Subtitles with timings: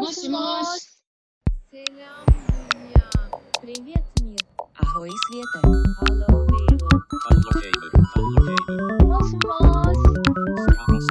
[0.00, 0.68] Moş moş.
[1.70, 2.26] Selam
[2.74, 3.10] dünya.
[3.62, 4.40] Привет, мир.
[4.82, 5.60] Ahoj, Svete.
[5.62, 6.98] Hello, people.
[7.28, 7.92] Hello, David.
[8.14, 9.02] Hello, David.
[9.06, 9.98] Moş moş.
[10.58, 11.06] Skamos,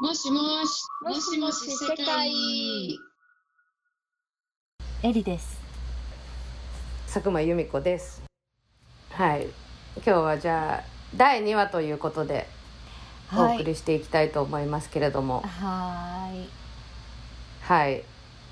[0.00, 0.30] もし。
[0.30, 1.38] もしもし。
[1.38, 2.30] もし世界。
[5.02, 5.58] エリです。
[7.06, 8.22] 佐久間由美子です
[9.12, 9.46] はい
[9.96, 12.46] 今日はじゃあ第2話ということで
[13.32, 13.56] おはい。
[13.56, 16.48] 送りしていきたいと思いますけれどもはーい。
[17.62, 18.02] はい、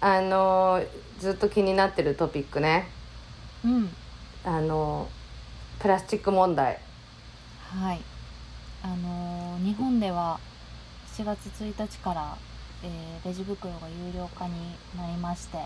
[0.01, 0.89] あのー
[1.21, 2.89] ずっと気になってるトピックね
[3.65, 3.91] うん。
[4.45, 6.79] あのープラスチック問題
[7.75, 8.01] はい。
[8.83, 10.41] あのー日本では
[11.19, 12.37] 7月1日から、
[12.85, 14.53] えーレジ袋が有料化に
[14.97, 15.59] なりまして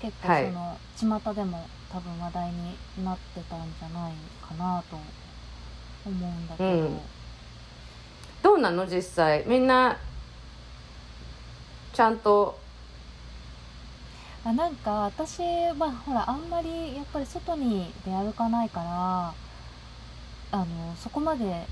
[0.00, 0.46] 結構はい。
[0.46, 0.52] そ
[1.06, 4.12] の、巷でも多分話題になってたんじゃない
[4.42, 4.96] かなと
[6.04, 7.00] 思うんだけど、うん。
[8.42, 8.86] どうなの？
[8.86, 9.44] 実際。
[9.46, 9.96] みんな
[11.92, 12.58] ちゃんと。
[14.44, 19.34] あなんか私はほらあんまりやっぱり外に出歩かないから
[20.52, 20.64] あの
[20.96, 21.66] そこまでえ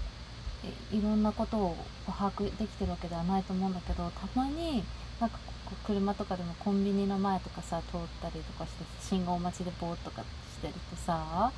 [0.93, 1.77] いろんなことを
[2.07, 4.85] 把握できてるわけではないと思うんだけどたまに
[5.21, 11.53] なんかこう車とかでもコンビニの前とかさ通ったりとかして信号待ちでボーっとかしてるとさ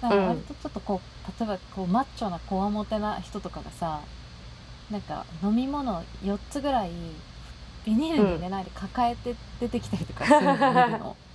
[0.00, 4.00] なんか割とちょっとこう、例えばこうマッチョなこわもてな人とかがさ
[4.90, 6.90] なんか飲み物4つぐらい
[7.84, 10.40] ビニールに入れないで抱えて出てきたりとかする
[10.98, 11.16] の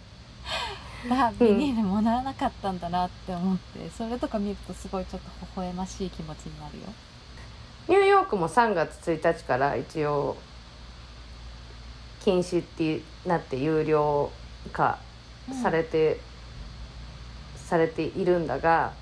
[1.04, 1.16] 見るの。
[1.16, 6.86] だからビニールもらわなかったんだなって思ってそれとか見るとすごいちょっと微笑ましい気持ちになるよ。
[7.88, 10.38] ニューヨークも3月1日から一応
[12.24, 14.32] 禁止ってなって有料
[14.72, 15.00] 化
[15.62, 16.20] されて、
[17.58, 18.94] されているんだが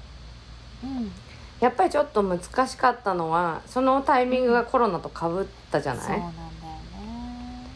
[0.84, 1.12] うん
[1.59, 7.68] やっぱりちょっと難しかったのはそのタイミングがコロナとかぶったじゃない、そうなんだよね。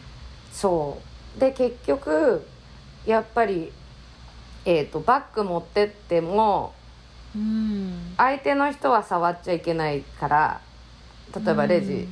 [0.52, 0.98] そ
[1.36, 2.46] うで結局
[3.04, 3.70] やっぱり、
[4.64, 6.74] えー、とバッグ持ってっても
[7.34, 8.14] うん。
[8.16, 10.60] 相手の人は触っちゃいけないから
[11.34, 12.08] 例えばレジ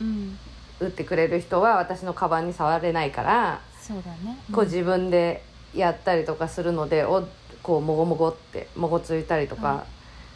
[0.00, 0.38] うん。
[0.80, 4.36] 打ってくれる人は私のカバンに触れないから、そうだね。
[4.52, 5.42] こう自分で
[5.72, 7.26] やったりとかするのでお
[7.62, 9.86] こうもごもごってもごついたりとか、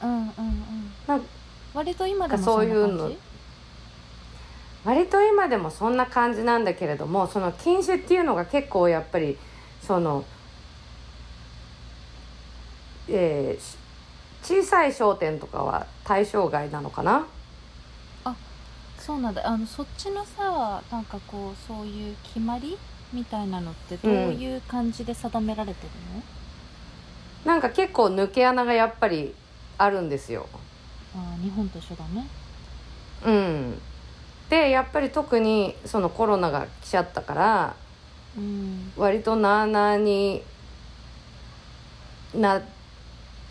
[0.00, 0.32] うんうんうん。
[1.08, 1.26] なんか
[1.74, 3.18] 割と今でもそういうのんな感じ？
[4.84, 9.36] 割と今でもそんな感じなんだけれどもその禁止っていうのが結構やっぱり
[9.82, 10.24] その、
[13.08, 13.76] えーし
[14.40, 17.26] 小さい商店とかは対象外なのかな？
[18.98, 19.46] そうなんだ。
[19.46, 22.76] あのそっちのさなんかこうそういう決まり
[23.12, 29.34] みたいなのってどういう感じで定められてるの、なんか結構抜け穴がやっぱり
[29.78, 30.46] あるんですよ。
[31.16, 32.28] あー日本と一緒だね。
[33.24, 33.80] うん、
[34.50, 37.76] でやっぱり特にそのコロナが来ちゃったから
[38.36, 38.92] うん。
[38.96, 40.42] 割となあなあに
[42.34, 42.77] なって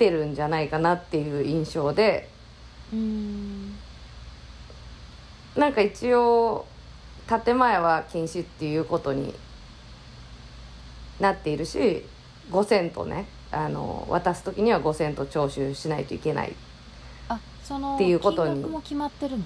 [0.10, 2.30] るんじゃないかなっていう印象で。
[2.94, 3.76] うん。
[5.56, 6.66] なんか一応
[7.28, 9.34] 建前は禁止っていうことに
[11.20, 12.06] なっているし
[12.52, 16.54] 5セントねあの渡す時には5セント徴収しないといけない。
[17.30, 18.54] あそのっていうことに。
[18.54, 19.44] 金額も決まってるの？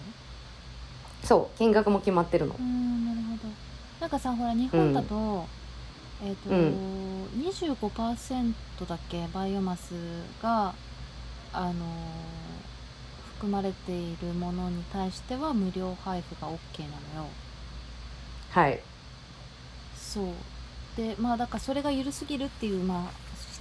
[1.23, 2.55] そう金額も決まってるの。
[2.59, 2.61] う。
[2.61, 3.53] んなるほど。
[4.01, 5.45] なんかさほら日本だと、
[6.23, 6.73] えっ、と、うん。
[7.43, 8.53] 25%
[8.87, 9.27] だっけ？
[9.33, 9.91] バイオマス
[10.41, 10.73] が
[11.53, 11.75] あのー
[13.41, 17.29] 含まれているものに対しては無料配布が OK なのよ。
[18.51, 18.79] はい。
[19.95, 20.25] そう。
[20.95, 23.11] でまあだからそれが緩すぎるっていう、まあ、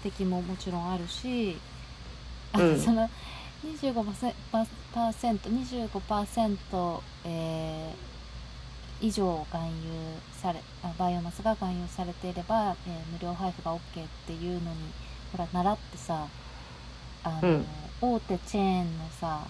[0.05, 1.57] 指摘ももちろんあるし、
[2.53, 2.79] あうん。
[2.79, 3.09] その
[3.65, 4.35] 25%,
[5.49, 8.10] 25%、えー
[9.01, 9.73] 以上含有
[10.43, 13.81] されあバイオマスが含有されていれば、えー無料配布が OK っ
[14.27, 14.77] ていうのに
[15.33, 16.27] ほら習ってさ
[17.25, 17.67] あの、うん。
[18.03, 19.41] 大手チェーンのさ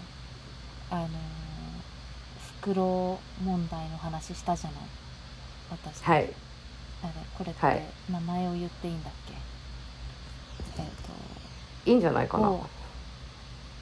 [0.91, 1.09] あの
[2.61, 4.81] 袋問題の話したじゃない？
[5.71, 6.03] 私。
[6.03, 6.33] はい。
[7.03, 7.77] あれこれっはい。
[7.77, 9.33] て名前を言っていいんだっけ、
[10.83, 10.91] えっ、
[11.87, 12.53] いいんじゃないかな。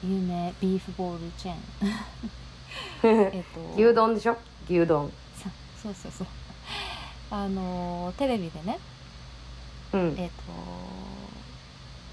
[0.03, 1.59] 有名ビーフボールチェーン。
[3.33, 4.37] えっと牛丼でしょ？
[4.69, 5.07] 牛丼。
[5.09, 5.13] さ
[5.81, 6.27] そうそうそう。
[7.31, 8.79] あのーテレビでね
[9.93, 10.15] うん。
[10.17, 10.33] えっ、と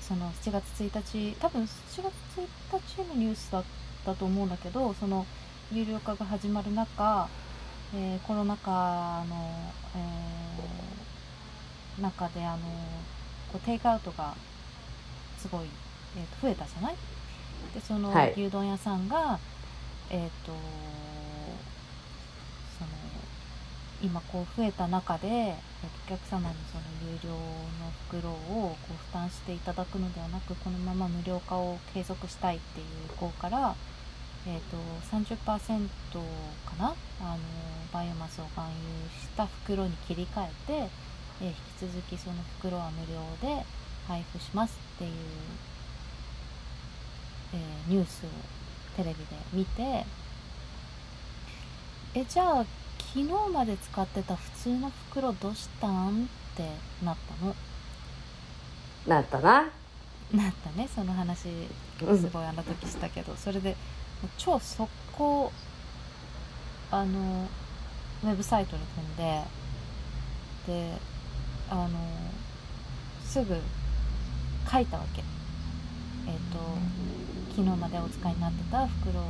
[0.00, 1.66] その7月1日多分7
[2.02, 2.40] 月
[3.00, 3.64] 1日のニュースだっ
[4.04, 5.26] たと思うんだけどその
[5.72, 7.28] 有料化が始まる中、
[7.94, 9.36] えーコロナ禍の
[12.00, 12.58] 中であの
[13.52, 14.34] こうテイクアウトが
[15.38, 15.66] すごい、
[16.16, 16.96] えーと増えたじゃない？
[17.74, 18.32] でそのはい。
[18.32, 19.38] 牛丼屋さんが、
[20.10, 20.56] えっ、とその
[24.02, 25.54] 今こう増えた中で、
[26.06, 33.74] お客様にその有料の袋をこう負担していただくのではなくこのまま無料化を継続したいっていう意向から、
[34.46, 34.76] えー、と
[35.10, 36.94] 30%かな？
[37.20, 37.38] あの
[37.92, 40.90] バイオマスを含有した袋に切り替えて、
[41.40, 41.54] えー引
[41.88, 43.64] き続きその袋は無料で
[44.08, 45.10] 配布しますっていう、
[47.54, 48.28] えーニュースを
[48.96, 50.04] テレビで見て
[52.14, 52.64] えじゃあ
[52.98, 56.24] 昨日まで使ってた普通の袋どうしたん？
[56.24, 56.68] って
[57.04, 57.54] なったの。
[59.06, 59.70] なったな。
[60.32, 60.88] なったね。
[60.94, 61.48] その話
[62.02, 63.76] うんすごいあの時したけど、それで
[64.36, 65.52] 超速攻
[66.90, 67.48] あの
[68.24, 69.42] ウェブサイトに飛んで
[70.66, 70.96] で
[71.70, 71.90] あの
[73.24, 73.56] すぐ
[74.70, 75.22] 書いたわけ。
[76.28, 76.58] えっ、と
[77.50, 79.20] 昨日までお使いになってた袋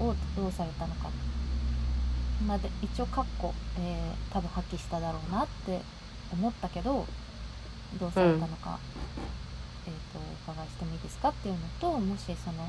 [0.00, 1.10] をどうされたのか
[2.42, 5.80] まで一応カッコ、えー多分破棄しただろうなって
[6.32, 7.06] 思ったけど
[8.00, 8.78] どうされたのか、
[9.86, 10.18] えー、と
[10.48, 11.28] お伺いしてもいいですか？
[11.28, 12.68] っていうのともしその、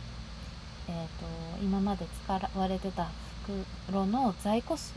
[0.89, 1.05] えー、
[1.57, 3.07] と今まで使われてた
[3.87, 4.93] 袋の在庫数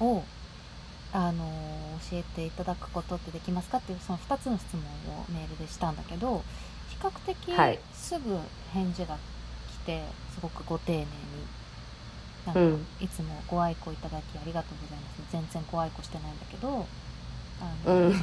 [0.00, 0.22] を、
[1.12, 1.44] あの
[2.10, 3.78] 教えていただくことってできますか？
[3.78, 4.82] っていうその2つの質問
[5.18, 6.42] をメールでしたんだけど
[6.90, 7.78] 比較的はい。
[7.94, 8.38] すぐ
[8.74, 10.02] 返事が来て
[10.34, 11.06] すごくご丁寧に
[12.46, 12.86] なんかうん。
[13.00, 15.32] いつもご愛顧いただきありがとうございます。
[15.32, 16.86] 全然ご愛顧してないんだけど
[17.60, 18.08] あの、うん。
[18.08, 18.20] お返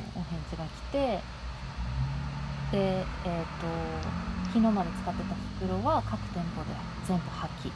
[0.49, 1.23] 事が来て
[2.71, 3.67] でえっ、と
[4.47, 6.69] 昨日まで使ってた袋は各店舗で
[7.07, 7.71] 全部破棄。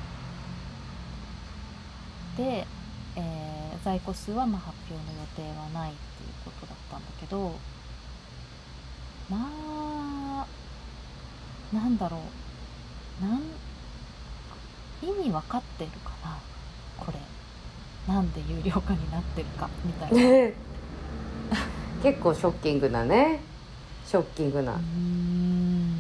[2.38, 2.68] で、
[3.16, 7.54] えー在庫数はまあ発表の予定はないっていうことだったんだけど
[9.30, 9.38] ま
[10.44, 10.48] あ
[11.74, 13.26] なんだろう。
[13.26, 13.42] なん
[15.02, 16.38] 意味わかってるかな？
[16.98, 17.18] これ。
[18.14, 20.18] なんで有料化になってるかみたいな。
[20.18, 20.54] ね。
[22.04, 23.40] 結構ショッキングなね。
[24.06, 24.74] ショッキングな。
[24.74, 25.98] うーん。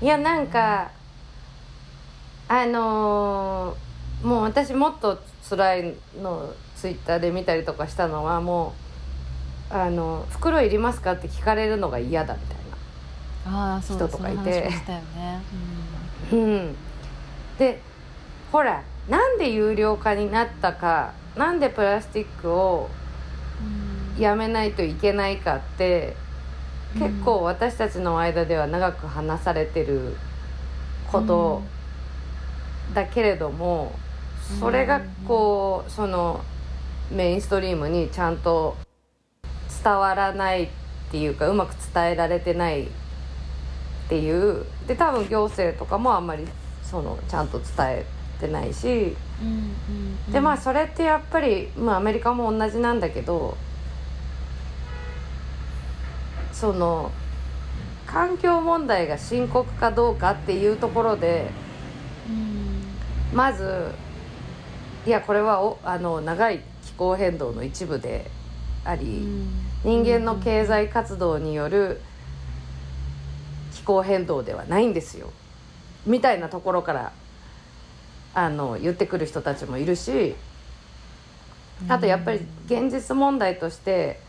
[0.00, 0.90] いやなんか
[2.48, 8.74] あのーもう私もっと辛いのをツイッターで見たりとかしたのはも
[9.70, 14.50] うあの「袋いりますか?」って聞かれるのが嫌だみたいな人とかいて。
[14.50, 15.40] ね
[16.32, 16.76] うん、
[17.58, 17.80] で
[18.52, 22.90] ほらなんで有料化になったかなんでプラスチックを
[24.18, 26.16] やめないといけないかって
[26.94, 30.16] 結構私たちの間では長く話されてる
[31.10, 31.62] こと
[32.94, 33.92] だけれども、
[34.58, 36.42] それがこうその
[37.10, 38.76] メインストリームにちゃんと
[39.82, 40.68] 伝わらないっ
[41.10, 42.88] ていうかうまく伝えられてないっ
[44.08, 46.44] ていうで多分行政とかもあんまり
[46.82, 48.06] そのちゃんと伝え
[48.40, 49.14] てないし。
[49.40, 49.50] うんう
[50.30, 53.56] んでまあそれってやっぱり、まあ、アメリカも同じなんだけど
[56.52, 57.10] その
[58.06, 61.50] 環境問題が深刻かどうかっていうところで
[62.28, 63.36] うん。
[63.36, 63.92] まず
[65.06, 68.30] いやこれはおあの長い気候変動の一部で
[68.84, 69.48] あり、うん。
[69.84, 72.07] 人間の経済活動による気
[73.88, 75.30] 候変動ではないんですよ。
[76.04, 77.12] みたいなところから
[78.34, 80.36] あの言ってくる人たちもいるし
[81.88, 84.20] あとやっぱり現実問題として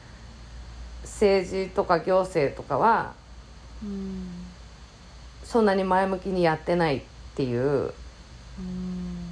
[1.03, 3.13] 政治とか行政とかは
[3.83, 4.27] うん。
[5.43, 7.01] そんなに前向きにやってないっ
[7.35, 7.93] ていううん。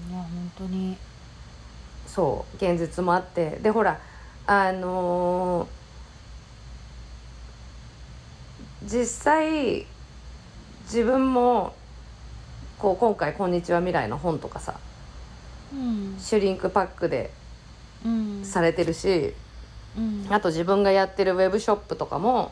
[0.10, 0.98] いや本当に。
[2.06, 3.60] そう現実もあって。
[3.62, 4.00] でほら
[4.46, 5.78] あのー
[8.88, 9.86] 実際
[10.88, 11.74] 自分も
[12.80, 14.76] こう今回「こんにちは未来」の本とかさ
[15.74, 16.16] うん。
[16.18, 17.32] シュリンクパックで
[18.06, 18.46] うん。
[18.46, 19.34] されてるし
[19.98, 20.26] うん。
[20.30, 22.52] あと自分がやってるウェブショップとかも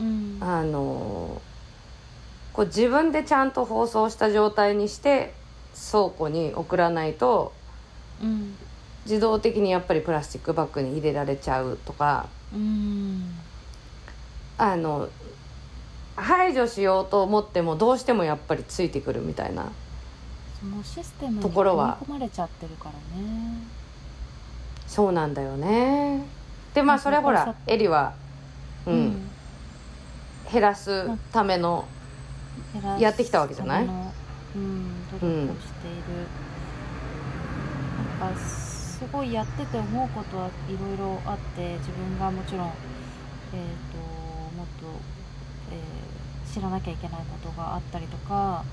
[0.00, 0.38] うん。
[0.40, 1.48] あのー
[2.54, 5.32] こう自分でちゃんと包装した状態にして
[5.92, 7.52] 倉庫に送らないと
[8.22, 8.56] うん。
[9.04, 13.34] 自動的にやっぱりプラスチックバッグに入れられちゃうとかうん。
[14.56, 15.10] あの
[16.20, 19.70] 排除しようと思ってもどうしてもやっぱりついてくるみたいな。
[20.60, 21.98] そのシステムにところは。
[22.00, 23.58] 組み込まれちゃってるからね。
[24.86, 26.24] そうなんだよね。
[26.74, 28.14] でまあそれはほらエリは、
[28.86, 29.28] うん。
[30.50, 31.84] 減らすための
[32.98, 33.84] やってきたわけじゃない？
[33.84, 33.90] うん
[35.12, 36.26] 努力をしている、
[38.20, 42.72] なんかすごいやってて思うことはいろいろあって自分がもちろん、えー、
[43.92, 43.98] と
[44.56, 44.86] もっと、
[45.70, 46.07] えー
[46.52, 48.64] 知らなきゃいけないことがあったりとか、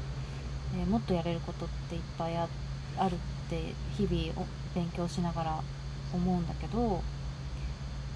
[0.77, 2.48] えーもっとやれることっていっぱいあ
[2.98, 3.17] あるっ
[3.50, 5.60] て日々お勉強しながら
[6.13, 7.01] 思うんだけど、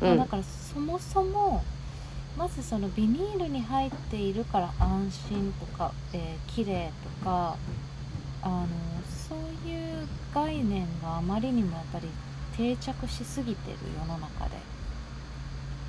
[0.02, 0.18] うん。
[0.18, 1.64] だからそもそも
[2.38, 7.58] まずそのビニールに入っているから安心とか、えー、綺麗とか
[8.42, 8.68] あの
[9.28, 12.08] そういう概念があまりにもやっぱり
[12.56, 14.58] 定着しすぎてる世の中で。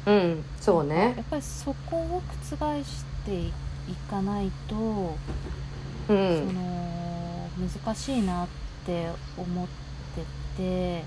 [0.06, 3.52] うんそうやねっぱりそこを覆してい
[4.10, 7.48] かないと、うそんの
[7.84, 8.48] 難しいなっ
[8.84, 9.68] て思っ
[10.16, 10.24] て
[10.56, 11.04] て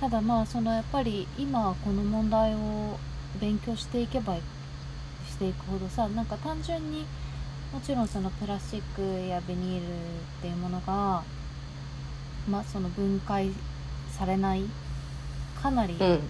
[0.00, 2.98] ただまあそのやっぱり今この問題を
[3.40, 4.36] 勉強していけば
[5.28, 7.06] していくほどさなんか単純に
[7.72, 9.88] もちろんそのプラスチックやビニールっ
[10.40, 11.22] ていうものが
[12.48, 13.50] まあその分解
[14.10, 14.64] されない
[15.62, 16.20] かなりうん。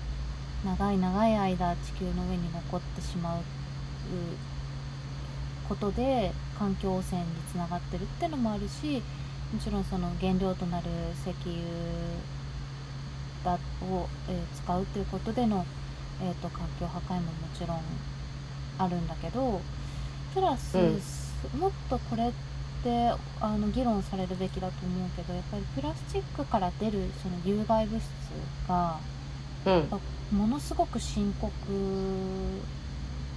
[0.65, 3.43] 長い長い間地球の上に残ってしまう
[5.69, 9.03] ことで環境汚染につながってるってのもあるし
[9.53, 10.87] もちろんその原料となる
[11.23, 11.57] 石油
[13.45, 15.65] だを、えー使うっていうことでの、
[16.21, 17.81] えー、と環境破壊ももちろん
[18.79, 19.61] あるんだけど
[20.35, 21.61] プラス、うん。
[21.61, 22.33] もっとこれっ
[22.83, 28.09] てあの議論されるべきだと思うけどやっぱりプラスチックから出るその有害物質
[28.69, 28.99] が
[29.65, 29.89] うん。
[30.37, 31.53] ものすごく深刻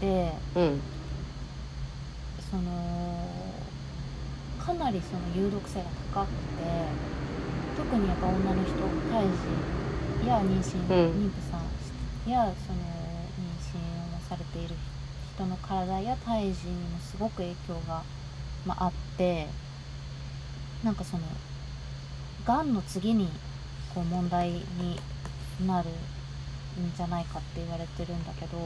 [0.01, 0.81] でうん
[2.49, 2.61] その
[4.59, 6.63] かなりその有毒性が高くて
[7.77, 8.73] 特にやっぱ女の人
[9.09, 9.25] 胎
[10.21, 11.27] 児や妊娠、うん。
[11.27, 12.79] 妊婦さんやその
[13.39, 13.77] 妊娠
[14.17, 14.75] をされている
[15.35, 18.03] 人の体や胎児にもすごく影響が、
[18.65, 19.47] まあ、あって
[20.83, 21.23] なんかその
[22.45, 23.29] がんの次に
[23.93, 24.99] こう問題に
[25.65, 25.93] なるん
[26.95, 28.57] じゃないかって言われてるんだけど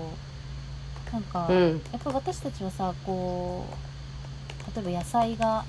[1.13, 1.81] なんか、うん。
[1.91, 5.63] やっぱ私たちはさこう例えば野菜が、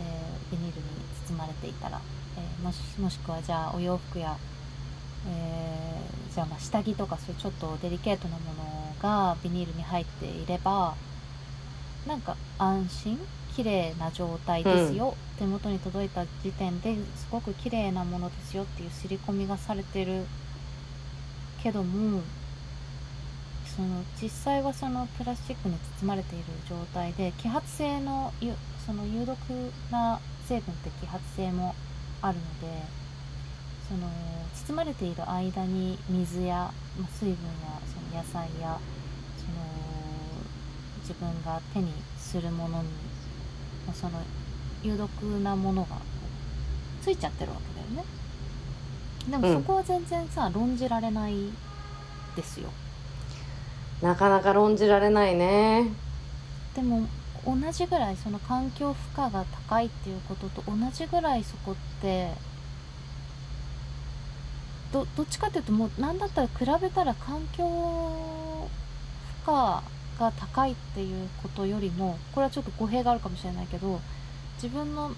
[0.00, 0.86] えービニールに
[1.26, 2.00] 包まれていたら、
[2.36, 4.36] えーもしもしくはじゃあお洋服や、
[5.28, 10.94] えーじゃあまあ下着とかそういうちょっとデリケートなものがビニールに入っていれば
[12.06, 13.18] なんか安心
[13.54, 20.24] 綺麗な状態ですよ、手元に届いた時点ですごく綺麗なものですよっていう刷り込みがされてる
[21.62, 22.20] けども
[23.74, 28.32] その実際はそのプラスチックに包まれている状態で揮発性の
[28.86, 29.36] その有毒
[29.90, 31.74] な成分って揮発性も
[32.22, 32.82] あるので
[33.88, 34.08] その
[34.66, 37.36] 包まれている間に水やま水分や
[37.86, 38.78] その野菜や
[39.36, 39.66] その
[41.00, 42.88] 自分が手にするものに
[43.92, 44.20] その
[44.82, 45.08] 有毒
[45.40, 45.96] なものが
[47.02, 48.04] ついちゃってるわけだよね。
[49.30, 51.34] でもそこは全然さ、論じられない
[52.36, 52.70] ですよ。
[54.02, 55.90] なかなか論じられないね
[56.74, 57.06] でも
[57.46, 62.30] 同じぐらいその環境負荷が高いっていうことと同じぐらいそこって
[64.92, 67.64] どどっちかっていうともう何だったら比べたら環境
[69.44, 69.54] 負荷
[70.18, 74.00] が高いっていうことよりもこれはちょっと語弊があるかもしれないけど
[74.62, 75.10] 自分の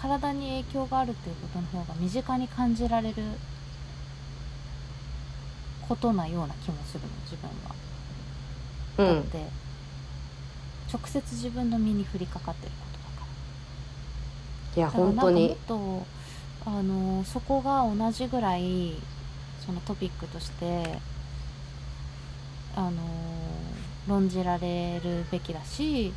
[0.00, 3.14] 体に影響があるっていうことの方が身近に感じられる
[5.88, 7.87] ことなような気もするの自分は。
[8.98, 9.06] うん。
[9.06, 9.50] だって
[10.92, 13.26] 直接自分の身に降りかかってることだか
[14.76, 15.56] いやらだから本当に。
[15.66, 16.06] と
[16.66, 18.94] あのそこが同じぐらい
[19.64, 20.98] そのトピックとして
[22.74, 22.92] あの
[24.06, 26.12] 論じられるべきだし、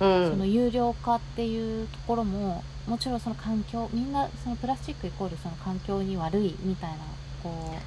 [0.00, 6.98] うそのん有料化っていうところももちろんその環境みんなそのプラスチックイコールその環境に悪いみたいな
[7.42, 7.82] こ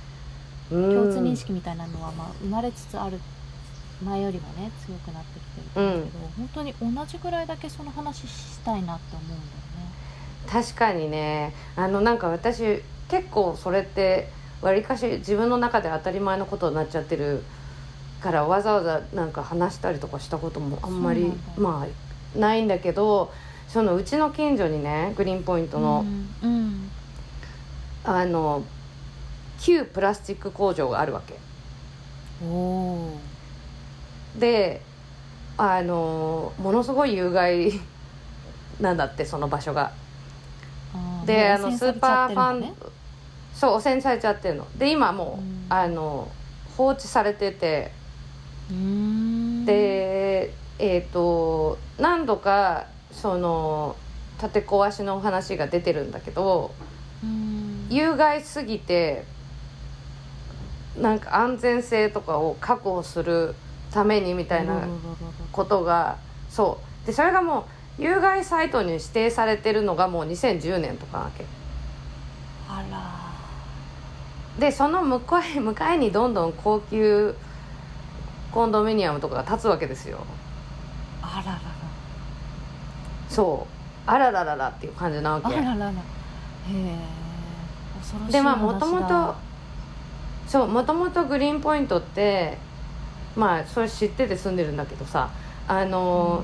[0.71, 0.93] ううん。
[0.93, 3.19] 共通認識みたいなのはまあ生まれつつある
[4.01, 9.43] 前よりもね強くなってきてると思うけど、本当に同じぐらいだけその話したいなって思うんだよね。
[10.49, 11.53] 確かにね。
[11.75, 14.29] あのなんか私結構それって
[14.61, 17.43] わりかし自分の中で当たり前のことになっちゃってる
[18.21, 23.31] からわざわざなんか話したりとかしたこともあんまりまあないんだけど
[23.67, 26.05] そのうちの近所にねグリーンポイントの、
[26.41, 26.49] うん。
[26.49, 26.89] うん。
[28.05, 28.63] あの
[29.59, 31.35] 旧プラスチック工場があるわけ。
[32.43, 33.19] おお
[34.37, 34.81] で
[35.57, 37.71] あのものすごい有害
[38.79, 39.91] なんだってその場所が。
[41.23, 42.73] ーであのスーパーファン、ね
[43.53, 44.67] そう汚染されちゃってるの。
[44.77, 45.65] で今もう、うん。
[45.69, 46.29] あの
[46.75, 47.91] 放置されてて。
[49.65, 53.95] でえっ、と何度かその
[54.39, 56.73] 建て壊しの話が出てるんだけど
[57.23, 57.87] うん。
[57.89, 59.23] 有害すぎて
[60.99, 63.53] なんか安全性とかを確保する
[63.93, 64.87] ためにみたいな
[65.51, 66.17] ことが
[66.49, 67.07] そう。
[67.07, 67.67] でそれがも
[67.99, 71.45] う有害サイトに指定されてるのがもう2010年とかなわけ。
[72.67, 74.59] あら。
[74.59, 77.35] でその向かい 向かいにどんどん高級
[78.51, 80.19] コンドミニアムとかが建つわけですよ。
[81.21, 81.59] あらら
[83.29, 83.73] そう。
[84.05, 85.49] あららららっていう感じなわけ。
[85.55, 85.87] らあららら。
[85.87, 85.93] へ
[86.71, 86.97] え。
[87.99, 89.35] 恐ろしいでまあもともと
[90.47, 92.57] そうもともとグリーンポイントって
[93.35, 95.29] まあそれ知ってて住んでるんだけどさ
[95.67, 96.43] あの、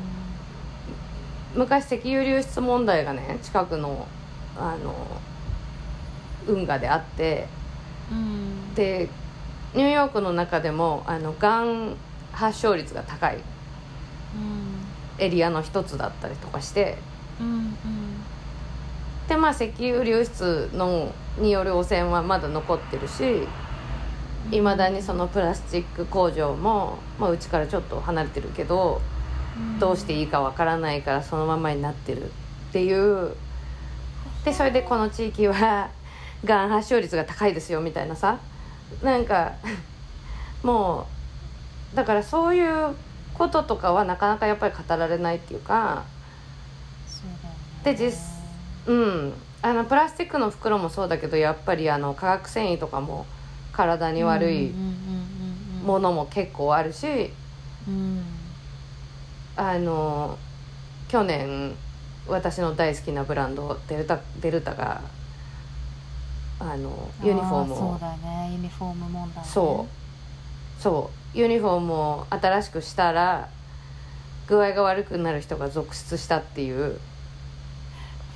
[1.55, 4.08] 昔石油流出問題がね近くの
[4.58, 4.93] あの
[6.48, 7.48] 運河であって
[8.12, 8.74] うん。
[8.75, 9.10] で
[9.74, 11.96] ニューヨークの中でもあのがん
[12.31, 13.39] 発症率が高いう
[14.38, 15.24] ん。
[15.24, 16.98] エリアの一つだったりとかして
[17.39, 17.74] うんうん。
[19.27, 23.48] でまあ石油流出のによる汚染はまだ残ってるし
[24.51, 29.01] いまだにそのプラスチック工場もまあうちからちょっと離れてるけど
[29.79, 33.36] どうしていいかわからないからそのままになってるっていう。
[34.46, 35.89] でそれでこの地域は
[36.46, 38.39] がん発症率が高いですよみたいなさ。
[39.03, 39.53] なんか
[40.63, 41.08] も
[41.94, 42.96] うだからそういう
[43.34, 46.03] こととかはなかなかやっぱり語られないっていうか。
[47.84, 48.18] で実
[48.88, 49.34] うん。
[49.62, 53.25] あのプラスチックの袋もそうだけどやっぱりあの化学繊維とかも
[53.79, 54.74] 体に悪い
[55.86, 57.31] ものも結構あるし
[57.88, 58.24] うん
[59.55, 60.38] あの
[61.07, 61.74] 去年
[62.27, 65.01] 私の大好きなブランドデルタデルタが
[66.59, 68.50] あのユニフォームをあそうだよね。
[68.51, 69.50] ユニフォーム問題ね。
[69.50, 69.88] そ
[70.77, 70.81] う。
[70.81, 71.38] そう。
[71.38, 73.48] ユニフォームを新しくしたら
[74.48, 77.00] 具合が悪くなる人が続出したっていう。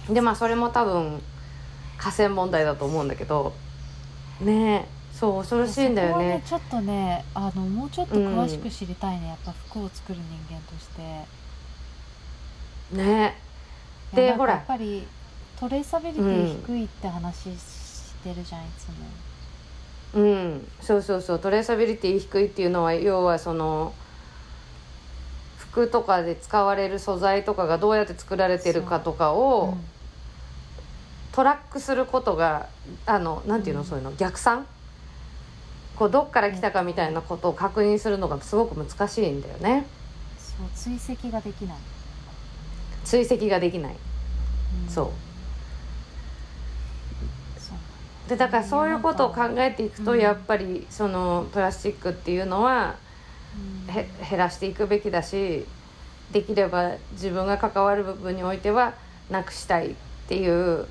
[0.09, 1.21] でまあそれも多分
[1.97, 3.51] 河川問題だと思うんだけど。
[4.39, 4.87] ね。
[4.87, 11.01] えそう恐ろしいんだよそこはねちょっとねあのもうちょっと詳しく知りたいね、やっぱ服を作る人間として。
[12.95, 13.37] ね。
[14.13, 15.07] でほらやっぱり
[15.59, 18.87] トレーサビリティ低いって話してるじゃんいつ
[20.15, 20.21] も。
[20.21, 20.67] うん。
[20.81, 21.39] そうそうそう。
[21.39, 23.93] トレーサビリティ低いっていうのは要はその
[25.57, 29.77] 服とかで使われる素材とかがどうやって作られてるかとかを
[31.31, 32.67] トラックすることが
[33.05, 33.87] あのなんていうの、うん。
[33.87, 34.11] そういうの？
[34.13, 34.67] 逆算？
[35.95, 39.85] こうどっから来たかみたいなことを確認するのがすごく難しいんだよね。
[40.37, 41.77] そう追跡ができない、
[43.03, 43.93] 追跡ができない。
[43.93, 43.97] ん。
[44.89, 45.09] そう。
[48.29, 50.19] でだからそういうことを考えていくとうん。
[50.19, 52.95] やっぱりそのプラスチックっていうのは
[54.29, 55.65] 減らしていくべきだし
[56.31, 58.93] できれば自分が関わる部分においては
[59.29, 59.93] なくしたいっ
[60.27, 60.87] ていう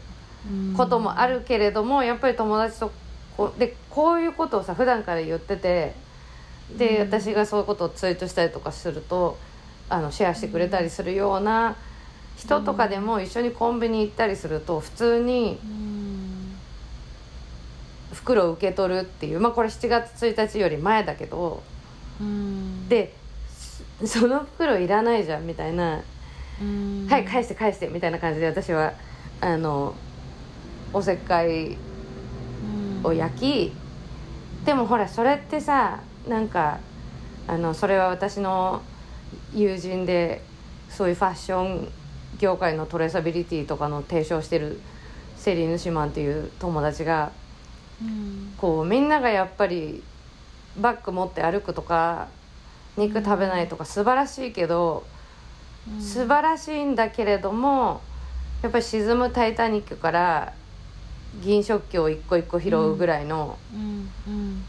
[0.51, 0.75] うん。
[0.77, 2.93] こともあるけれどもやっぱり友達と
[3.37, 5.95] こうでこういうことをさ普段から言ってて
[6.77, 7.07] で、うん。
[7.09, 9.39] 私がそういうことをツイートしたりとかすると
[9.89, 11.77] あのシェアしてくれたりするような
[12.37, 16.03] 人とかでも一緒にコンビニ行ったりすると普通にうん。
[18.13, 21.63] 袋を受け取るっていうまあこれ7月1日より前だけど
[22.21, 22.89] うん。
[22.89, 23.15] で
[24.01, 26.03] そその袋いらないじゃんみたいな
[26.61, 27.07] うん。
[27.09, 28.93] はい返して返してみたいな感じで私は
[29.41, 29.95] あの
[30.93, 31.92] おせっかいうん
[33.05, 33.73] を焼き
[34.65, 36.79] でもほらそれってさなんか
[37.47, 38.83] あのそれは私の
[39.55, 40.43] 友人で
[40.89, 41.89] そういうファッション
[42.39, 44.81] 業界のトレーサビリティとかの提唱してる
[45.37, 47.33] セリーヌ・シマンっていう友達が
[48.01, 48.55] うん。
[48.57, 50.03] こうみんながやっぱり
[50.79, 52.29] バッグ持って歩くとか
[52.97, 55.05] 肉食べないとか素晴らしいけど、
[55.89, 56.01] うん。
[56.01, 58.01] 素晴らしいんだけれども
[58.63, 60.53] やっぱり沈む「タイタニック」から
[61.41, 64.65] 銀食器を一個一個拾うぐらいのうんうん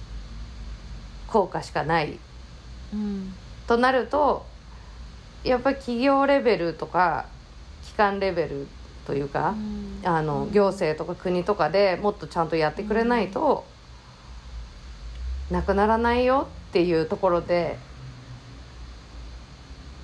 [1.27, 2.19] 効果しかない、
[2.93, 3.33] うん
[3.67, 4.45] となると
[5.43, 7.25] やっぱり企業レベルとか
[7.85, 8.67] 機関レベル
[9.05, 9.55] というか、
[10.05, 13.65] あの行政とか国とかでもっとちゃんとやってくれないと、
[15.51, 17.77] なくならないよっていうところで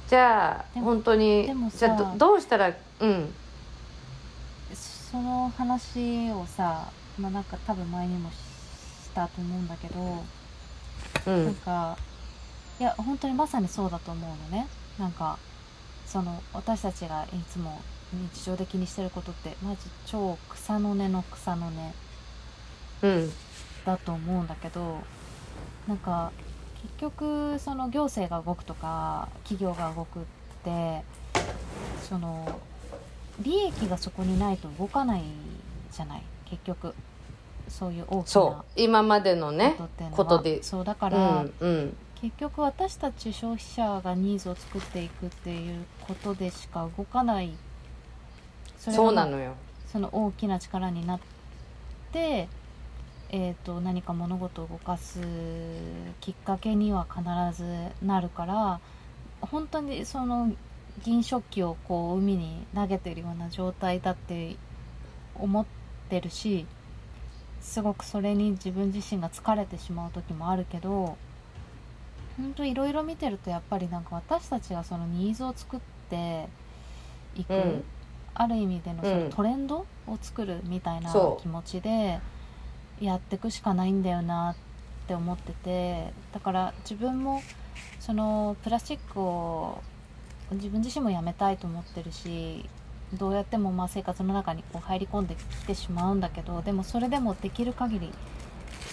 [0.09, 3.33] じゃあ本当にじゃあどどうしたらうん
[5.11, 8.35] その話をさまあなんか多分前にもし
[9.13, 11.97] たと思うんだけど、うなんんか
[12.79, 14.67] いや本当にまさにそうだと思うのね。
[14.97, 15.37] なんか
[16.05, 17.81] その私たちがいつも
[18.13, 21.93] 日常で気にしてることってマジ超草の根の草の根
[23.03, 23.31] うん。
[23.85, 24.97] だと思うんだけど
[25.87, 26.31] なんか
[26.81, 30.23] 結局その行政が動くとか企業が動くっ
[30.63, 31.03] て
[32.07, 32.59] その
[33.41, 35.23] 利益がそこにないと動かない
[35.91, 36.23] じゃない？
[36.45, 36.93] 結局
[37.67, 38.65] そういう大きそなう。
[38.75, 39.75] 今までのね
[40.11, 40.61] ことで。
[40.63, 41.97] そうだかうら、んうん。
[42.21, 47.51] 結局私たち消費者がニーズを作っていくっていうことでしか動かない。
[48.77, 49.53] そそうなのよ。
[49.91, 51.19] その大きな力になっ
[52.11, 52.49] て、
[53.29, 55.19] えー、と何か物事を動かす
[56.19, 57.23] きっかけには必
[57.55, 57.65] ず
[58.05, 58.79] なるから
[59.41, 60.51] 本当にその
[60.99, 64.55] 銀食器をこう海に投げてるような状態だって
[65.35, 65.65] 思っ
[66.09, 66.65] てるし
[67.61, 71.17] すごくそれに自分自身が疲れてしまう時もあるけど
[72.37, 76.47] 本当いろいろ見てるとやっぱりなんか私たちがそのニーズを作って
[77.35, 77.83] いく、うん。
[78.33, 79.29] ある意味でのそのうん。
[79.29, 82.19] トレンドを作るみたいな気持ちで
[83.01, 84.55] やっていくしかないんだよなっ
[85.07, 87.41] て思っててだから自分も
[87.99, 89.81] そのプラスチックを
[90.55, 92.65] 自分自身もやめたいと思ってるし
[93.13, 98.11] どうやってもまあ生活の中にこう入り込んできてしまうんだけどでもそれでもできる限り、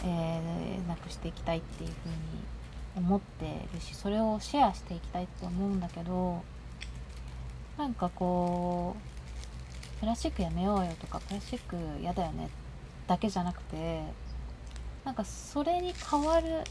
[0.05, 2.15] えーなくしていきたいっていうふうに
[2.97, 6.43] 思ってるしそれをシェアしていきたいって思うんだけど
[7.77, 8.97] なんかこ
[9.97, 12.49] うプラスチックやめようよとかプラスチック嫌だよね
[13.07, 14.03] だけじゃなくて
[15.05, 16.65] なんかそれに代わる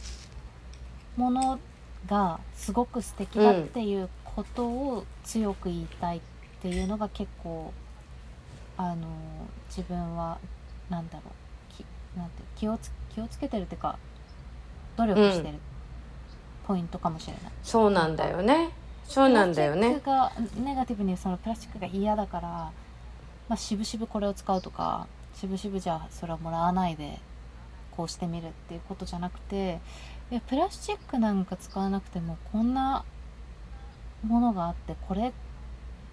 [1.16, 1.60] もの
[2.08, 6.22] がすごく素敵だっていうことを強く言いたいっ
[6.62, 7.74] ていうのが結構
[8.78, 9.08] あの
[9.70, 10.38] 自分は
[10.90, 11.86] なんだろうき
[12.18, 13.98] なんて気をつ気をつけてるっていうか
[14.98, 15.58] 努力してる
[16.68, 17.42] ポイントかもしれない。
[17.64, 18.72] そうなんだよね
[19.08, 22.74] そうなんだよねがネガティブにそのプラスチックが嫌だから、ま
[23.50, 27.20] あ、しぶしぶこれを使うとかしぶしぶじゃあそれはもらわないで
[27.96, 29.80] こうしてみるっていうことじゃなくて
[30.32, 33.06] いやプラスチックなんか使わなくてもこんな
[34.26, 35.32] ものがあってこれ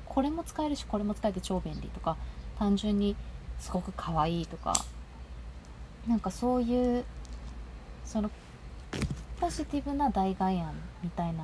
[0.07, 2.17] これも使えるしこれも使えて超便利とか
[2.59, 3.17] 単純に
[3.59, 4.75] すごく可愛いとか
[6.07, 7.05] なんかそういう
[8.05, 8.31] その
[9.41, 11.43] ポジティブな代替案みたいな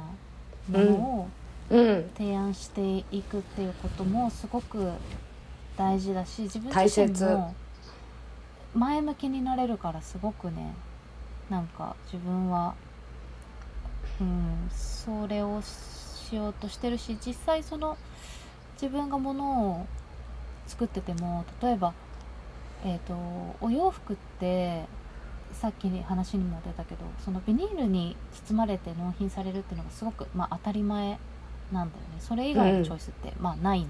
[0.69, 1.29] ものを
[1.71, 2.11] うん。
[2.17, 4.91] 提案していくっていうこともすごく
[5.77, 7.25] 大事だし自分大自身切。
[7.25, 7.55] も
[8.75, 10.75] 前向きになれるからすごくね
[11.51, 12.75] なんか自分は
[14.21, 15.67] うんそれをし
[16.37, 17.97] ようとしてるし実際その
[18.75, 19.87] 自分がものを
[20.67, 21.95] 作ってても例えば
[22.85, 23.15] えっ、と
[23.61, 24.85] お洋服って
[25.53, 31.19] さっきに話にも出たけどそのビニールに包まれて納品されるっていうのがすごく、まあ、当たり前
[31.73, 32.17] なんだよね。
[32.19, 33.89] それ以外のチョイスって、まあないん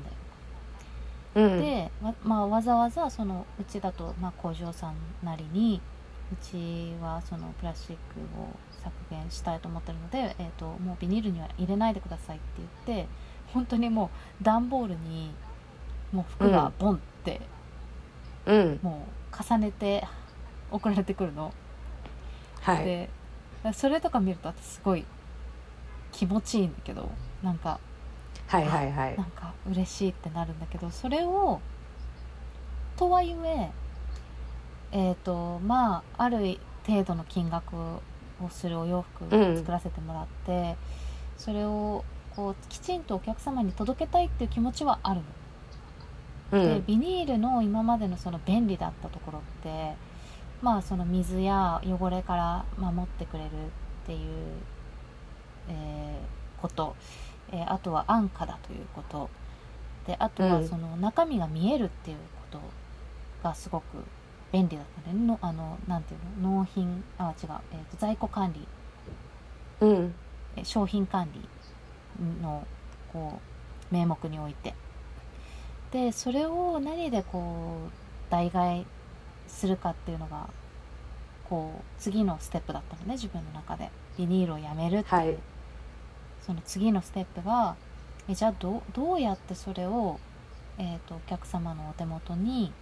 [1.34, 1.48] だよ。
[1.52, 1.60] うん。
[1.60, 5.80] で、わまあ、わざわざそのうちだと、まあ、工場さんなりに
[6.32, 8.48] うちはそのプラスチックを
[9.10, 12.46] 削減したいと思ってるので、えー、ともうビニールには入れないでくださいって
[12.86, 13.08] 言って
[13.52, 15.32] 本当にもう段ボールに
[16.12, 17.40] もう服がボンって、
[18.46, 18.78] うん。
[18.82, 20.06] もう重ねて
[20.70, 21.52] 送られてくるの。
[22.60, 22.84] はい。
[22.84, 23.10] で
[23.74, 25.04] それとか見ると私すごい
[26.12, 27.10] 気持ちいいんだけど
[27.42, 27.80] なんか
[28.46, 29.16] はいはいはい。
[29.16, 31.60] なんか嬉しいってなるんだけどそれを
[32.96, 33.70] とはいえ
[34.92, 37.74] えっ、とまあある程度の金額
[38.44, 40.76] をするお洋服を作らせてもらって、
[41.36, 45.20] それをこうきちんとお客様に届けたいっていう気持ちはある
[46.52, 46.58] の。
[46.60, 46.74] うん。
[46.76, 49.94] でビニールの今までのその便利だったところって
[50.62, 53.50] まあその水や汚れから守ってくれるっ
[54.06, 54.18] ていう、
[55.68, 56.96] えーこと、
[57.52, 59.30] えーあとは安価だということ。
[60.06, 60.68] であとはうん。
[60.68, 62.16] その中身が見えるっていう
[62.50, 62.60] こと
[63.42, 63.84] がすごく
[64.52, 65.26] 便利だったね。
[65.26, 66.58] のあのなんていうの？
[66.60, 68.66] 納品あ違う、えーと在庫管理。
[69.80, 70.14] うん。
[70.56, 71.40] え商品管理
[72.42, 72.66] の
[73.12, 73.40] こ
[73.90, 74.74] う名目において。
[75.92, 77.90] でそれを何でこう
[78.30, 78.84] 代替
[79.46, 80.48] するかっていうのが
[81.48, 83.90] こう次のステップだったのね自分の中で。
[84.18, 85.08] ビニールをやめるって。
[85.08, 85.38] いう、はい。
[86.42, 87.76] その次のステップが
[88.28, 90.18] えじゃあどうどうやってそれを、
[90.76, 92.72] えー、とお客様のお手元に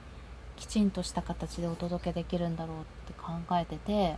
[0.56, 4.16] きちんとした形でお届けできるんだろうって考えてて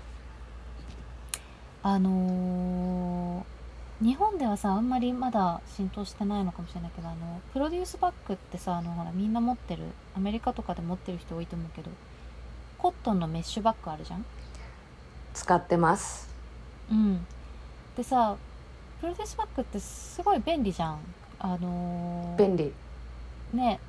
[1.83, 3.59] あのー
[4.01, 9.83] 日本ではさあんまりまだ浸透してないのかもしれないけどあのプロデュースバッグってさあのほらみんな持ってる
[10.17, 11.91] アメリカとかで持ってる人多いと思うけど
[12.79, 14.25] コットンのメッシュバッグあるじゃん？
[15.35, 16.33] 使ってます。
[16.93, 17.27] うん。
[17.97, 18.37] でさ
[19.01, 20.99] プロデュースバッグってすごい便利じゃん。
[21.41, 22.73] あのー便利。
[23.53, 23.81] ね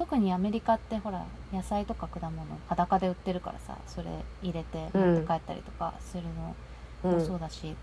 [0.00, 4.08] 特にアメリカってほら野菜とか果物裸で売ってるからさそれ
[4.42, 6.54] 入れて持って帰ったりとかするのも
[7.04, 7.26] うん。
[7.26, 7.76] そうだし、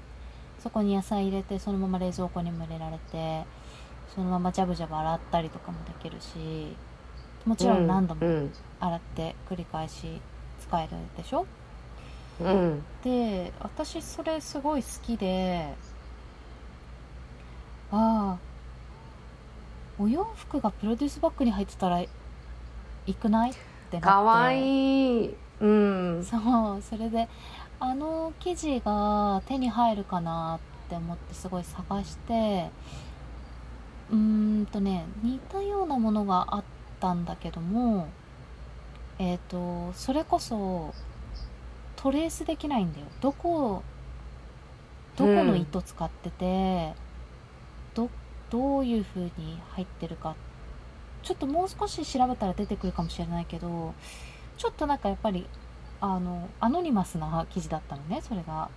[0.63, 3.43] そこに野菜入れてそのまま冷蔵庫にも入れられて
[4.15, 6.75] そのままジャブジャブ洗ったりとかもできるし
[7.45, 8.51] もちろん何度もうん。
[8.79, 10.19] 洗って繰り返し
[10.59, 11.45] 使えるでしょ？
[12.39, 12.83] うん。
[13.03, 15.73] で私それすごい好きで
[17.91, 18.56] ああ
[19.99, 22.07] お洋服がプロデュースバッグに入ってたらい
[23.19, 23.51] くない？
[23.51, 24.01] ってなって。
[24.01, 25.35] かわいい。
[25.59, 26.23] うん。
[26.23, 26.37] そ
[26.77, 27.27] うそれで
[27.79, 32.69] あの生地が手に入るかなって思ってすごい探して。
[34.09, 36.63] うーんとね似たようなものがあっ
[36.99, 38.07] たんだけども
[39.19, 40.93] えっ、とそれこそ
[41.97, 43.07] トレースできないんだよ。
[43.19, 43.83] どこ
[45.17, 46.93] どこの糸使ってて、
[47.95, 48.07] ど
[48.49, 50.35] どういう風に入ってるか。
[51.23, 53.93] ちょっともう少し調べたら出てくるかもしれないけど
[54.55, 55.45] ちょっとなんかやっぱり
[55.99, 58.69] あのアノニマスな記事だったのねそれが。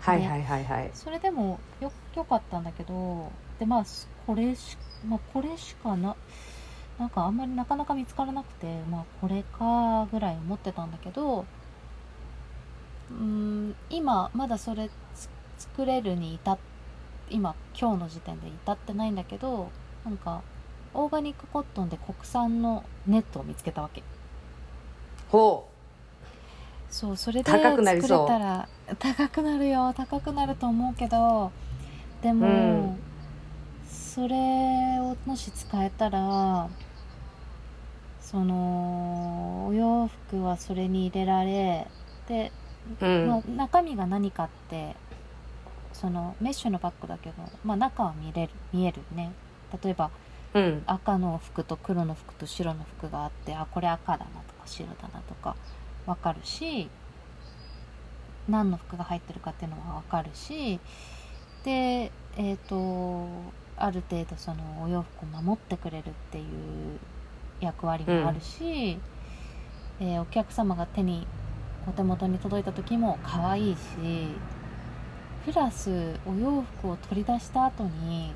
[0.00, 0.90] はいはいはいはい。
[0.94, 3.84] それでもよよかったんだけどでまあ
[4.26, 6.16] これし,、まあ、これしかな
[6.98, 16.58] なんかあんまりなかなか見つからなくてまあこれかぐらい思ってたんだけどうーん今まだそれつ作れるに至っ
[17.32, 19.70] 今今日の時点で至ってないんだけど
[20.04, 20.42] なんか
[20.94, 24.02] オーガニックコットンで国産のネットを見つけたわけ。
[25.30, 25.68] ほ
[26.90, 28.68] そうそれで高作れたら
[28.98, 31.50] 高くなるよ高くなると思うけど
[32.20, 32.98] でも、うん。
[33.88, 34.36] それ
[35.00, 36.68] をもし使えたら
[38.20, 41.86] そのお洋服はそれに入れられ
[42.28, 42.52] で、
[43.00, 44.96] ううん、まあ、中身が何かって
[46.02, 49.32] そのメッシュのバッグだけど、まあ、中は見れる見えるね。
[49.82, 50.10] 例えば
[50.52, 50.82] うん。
[50.86, 55.56] 赤の服と黒の服と白の服があってあこれ赤だなとか白だなとか
[56.04, 56.90] わかるし
[58.48, 60.80] 何の服が入ってるかっていうのはわかるし
[61.64, 63.28] でえっ、と
[63.76, 66.44] ある程度そのお洋服を守ってくれるっていう
[67.60, 68.98] 役割もあるし、
[70.00, 71.26] えーお客様が手に
[71.86, 73.80] お手元に届いた時も可愛いし
[75.44, 75.90] プラス
[76.26, 78.32] お洋服を取り出した後に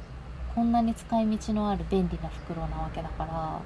[0.55, 3.61] こんなに使い道のある便利な袋なわけだから、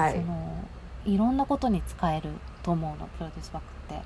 [0.00, 0.12] はい。
[0.12, 0.64] その
[1.04, 2.30] いろんなことに使える
[2.62, 3.98] と思うのプロデュースバッグっ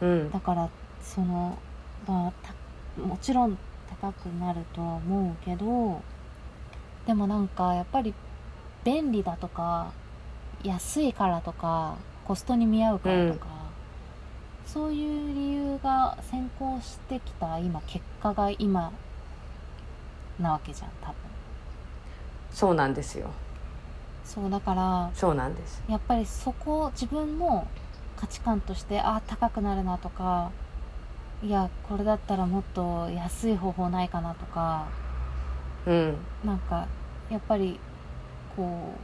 [0.00, 0.04] て。
[0.04, 0.30] うん。
[0.30, 0.68] だから
[1.02, 1.58] その
[2.06, 3.58] まあたもちろん
[4.00, 6.02] 高くなるとは思うけど
[7.06, 8.14] でもなんかやっぱり
[8.84, 9.92] 便利だとか
[10.62, 13.46] 安いからとかコストに見合うからとか、
[14.66, 18.92] そういう理由が先行してきた今結果が今
[20.38, 21.14] なわけじゃん多分。
[22.52, 23.30] そうなんですよ。
[24.24, 25.82] そうだからそうなんです。
[25.88, 27.66] やっぱりそこを自分の
[28.16, 30.52] 価値観としてあ高くなるなとか
[31.42, 34.86] いやこれだったらもっと安い方法ないかなとか
[35.86, 36.16] うん。
[36.44, 36.86] なんか
[37.30, 37.80] やっぱり
[38.56, 38.94] こ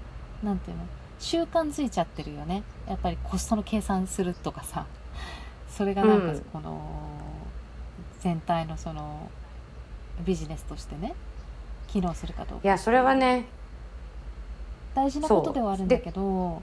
[0.43, 0.85] うなんていうの
[1.19, 2.63] 習慣づいちゃってるよね。
[2.87, 4.87] やっぱりコストの計算するとかさ
[5.77, 6.41] それがなんかうん。
[6.53, 6.81] この、
[8.21, 9.31] 全体のその
[10.25, 11.15] ビジネスとしてね
[11.87, 12.65] 機能するかどうか。
[12.65, 13.45] いやそれはね
[14.95, 16.63] 大事なことではあるんだけど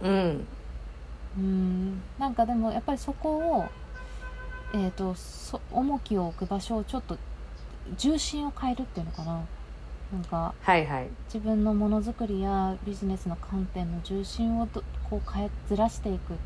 [0.00, 0.08] う。
[0.08, 0.46] ん。
[1.36, 2.02] うん。
[2.18, 3.64] なんかでもやっぱりそこを、
[4.72, 7.18] えー、とそ重きを置く場所をちょっと
[7.98, 9.44] 重心を変えるっていうのかな。
[10.12, 11.08] なんかはいはい。
[11.26, 16.36] 自分のものづくりやビジネスの観点の重心をどこう変えずらしていくっ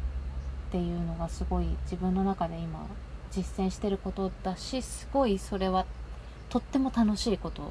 [0.74, 2.84] ていうのがすごい自分の中で今
[3.30, 5.86] 実践してることだしすごいそれは
[6.48, 7.70] とっても楽しいこと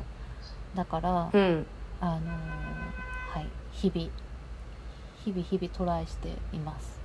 [0.73, 1.65] だから、うん。
[1.99, 3.47] あのーはい。
[3.73, 4.09] 日々
[5.25, 6.97] 日々日々トライしています。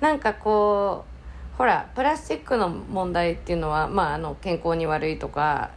[0.00, 1.04] なんかこ
[1.54, 5.70] うほらプラスチックの問題っていうのは、まあ、あの健康に悪いとか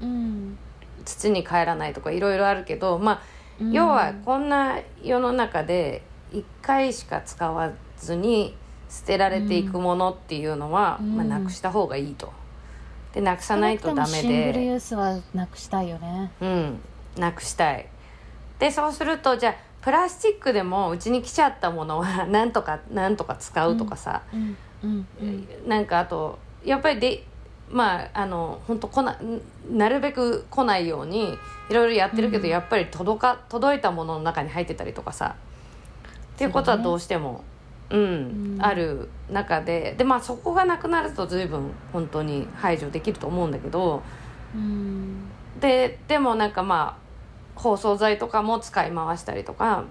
[0.00, 0.58] うん。
[1.04, 3.22] 土に帰らないとかいろいろあるけど、まあ、
[3.70, 6.02] 要はこんな世の中で
[6.32, 8.54] 1回しか使わずに
[8.90, 11.16] 捨てられていくものっていうのは、うん。
[11.16, 12.32] まあ、なくした方がいいと。
[13.14, 16.30] でなくさ少なないとダメシングルで、ユースはなくしたいよね。
[16.40, 16.80] うん、
[17.16, 17.86] なくしたい。
[18.58, 24.56] でそうするとじゃあプラスチックでもうちに来ちゃったものは なんとかなんとか使うとかさ、うん。
[24.82, 25.06] うん。
[25.20, 25.68] うん。
[25.68, 27.24] なんかあとやっぱりで
[27.70, 29.18] まああの本当来な
[29.70, 31.38] なるべく来ないように
[31.70, 32.50] いろいろやってるけど、うん。
[32.50, 35.34] やっぱり届か届いたものの中に入ってたりとかさ。
[36.34, 37.44] っていうことはどうしても
[37.90, 44.02] う、んうんある中ででまあそこがなくなると随分本当に排除できると思うんだけど
[44.54, 45.28] うん。
[45.60, 49.84] ででもなんかまあ包装材とかも使い回したりとか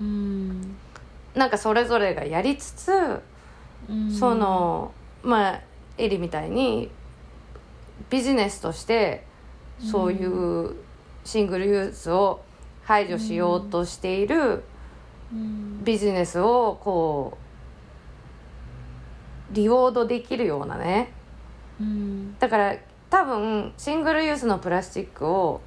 [0.00, 0.76] うん。
[1.34, 2.92] なんかそれぞれがやりつつ
[3.88, 4.10] うん。
[4.12, 4.92] その
[5.22, 5.60] まあ
[5.98, 6.90] エリみたいに
[8.10, 9.24] ビジネスとして
[9.80, 10.74] そういう
[11.24, 12.42] シングルユースを
[12.82, 14.62] 排除しようとしているうん
[15.32, 17.38] ビジネスをこ
[19.52, 21.12] うリウォードできるようなね。
[21.80, 22.38] うん。
[22.38, 22.76] だから
[23.10, 25.60] 多分シングルユースのプラスチックを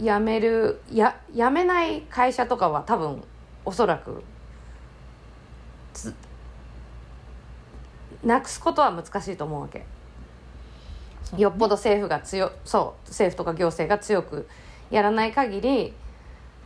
[0.00, 3.22] やめるややめない会社とかは多分
[3.64, 4.22] おそらく
[5.92, 6.14] つ
[8.24, 9.84] なくすことは難しいと思うわけ。
[11.36, 14.48] よっぽど政府が強そう政府とか行政が強く
[14.90, 15.92] やらない限り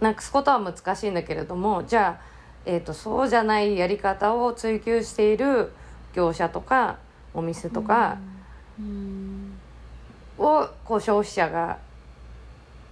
[0.03, 2.25] なくすことは難しいんだけれどもじゃあ、
[2.67, 5.73] えー、とそうじゃないやり方を追求している
[6.13, 6.99] 業者とか
[7.33, 8.19] お店とか
[8.79, 9.59] うん。
[10.39, 11.79] をこう消費者が、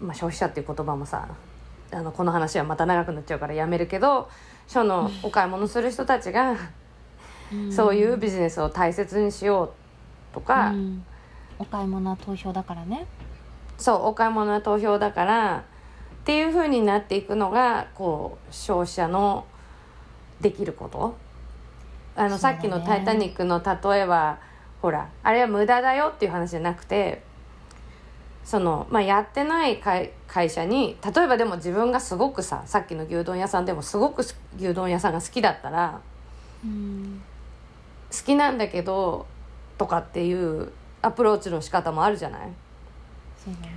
[0.00, 1.28] まあ、消費者っていう言葉もさ
[1.92, 4.28] あのこの話はまた長くなっちゃうからやめるけど
[4.68, 6.56] そのお買い物する人たちが
[7.52, 7.72] うん。
[7.72, 9.74] そういうビジネスを大切にしよ
[10.32, 10.70] うとか。
[10.70, 11.04] うん。
[11.58, 13.06] お買い物は投票だからね。
[13.76, 15.64] そうお買い物は投票だから
[16.30, 19.44] っていう風になっていくのがこう消費者の
[20.40, 21.16] できること。
[22.14, 22.38] あの、ね。
[22.38, 24.38] さっきの「タイタニック」の例えは
[24.80, 27.24] ほらあれは無駄だよっていう話じゃなくて
[28.44, 36.00] その、まあ、やってない会会社に例えばでも自分がすごくささっきの牛丼屋さんでもすごくす牛丼屋さんが好きだったら
[36.64, 37.20] うん。
[38.12, 39.26] 好きなんだけど
[39.78, 40.70] とかっていう
[41.02, 42.40] アプローチの仕方もあるじゃない？
[43.44, 43.72] そうだね。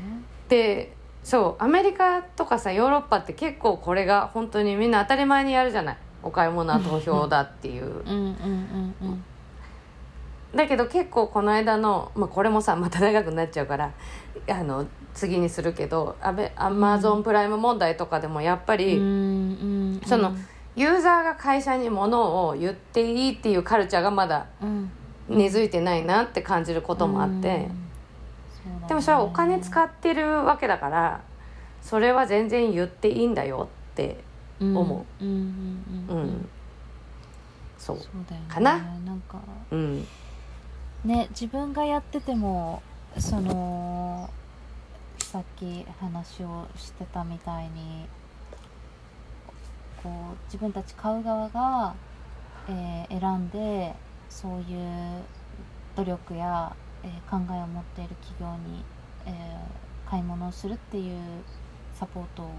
[0.48, 5.98] でそうアメリカとかさヨーロッパって結構これが本当にみんな当たり前にやるじゃない。
[6.22, 8.04] お買い物は投票だっていう。
[10.56, 13.92] だけど結構この間の、まあ、これもさまた長くなっちゃうから
[14.48, 20.02] あの次にするけどアベアマゾンプライム問題とかでもやっぱり、うんうん。
[20.06, 20.34] その
[20.76, 24.92] ユーザーが会社に物を言っていいっていうカルチャーがまだうん。
[25.30, 27.83] 根付いてないなって感じることもあって、うん
[28.66, 31.22] ねでもそれはお金使ってるわけだから
[31.82, 34.24] それは全然言っていいんだよって
[34.60, 35.24] 思う。
[35.24, 35.32] んう
[36.14, 36.50] んうん
[37.78, 38.48] そうだよね。
[38.48, 38.78] かな？
[39.06, 39.40] なんか
[39.72, 40.08] うん。
[41.04, 42.82] ね自分がやってても
[43.18, 44.30] その
[45.18, 48.08] さっき話をしてたみたいに
[50.02, 50.14] こう
[50.46, 51.94] 自分たち買う側が、
[52.70, 53.94] えー選んで
[54.30, 55.24] そういう
[55.96, 58.84] 努力や、えー考えを持っている企業に、
[59.26, 61.20] えー買い物をするっていう
[61.96, 62.52] サポートを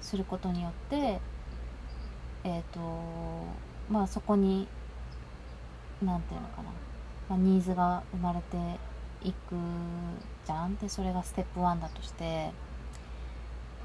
[0.00, 1.20] することによって
[2.44, 2.80] えっ、と
[3.90, 4.66] まあそこに
[6.00, 6.70] なんていうのかな。
[7.28, 8.56] まあ、ニーズが生まれて
[9.22, 9.54] いく
[10.44, 10.76] じゃん。
[10.76, 12.50] でそれがステップ1だとして。